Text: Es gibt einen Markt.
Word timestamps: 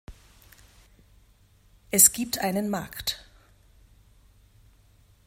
Es 1.91 2.11
gibt 2.11 2.39
einen 2.39 2.71
Markt. 2.71 3.23